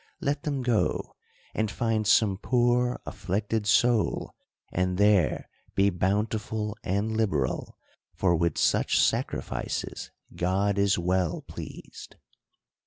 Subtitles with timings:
[0.19, 1.15] 77 let them go,
[1.53, 4.33] and find some poor afflicted soul,
[4.71, 7.77] and there be bountiful and liberal;
[8.15, 12.15] for with such sacrifices God is well pleased.